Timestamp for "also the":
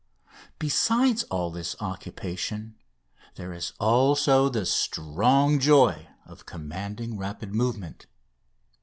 3.79-4.65